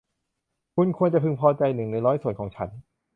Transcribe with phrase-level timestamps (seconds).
[0.75, 2.69] คุณควรจะพึงพอใจหนึ่งในร้อยส่วนของฉัน